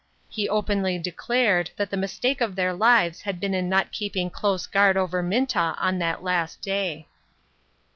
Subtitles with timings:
[0.29, 4.31] He openly de clared that the mistake of their lives had been in not keeping
[4.31, 7.07] close guard over Minta on that last day.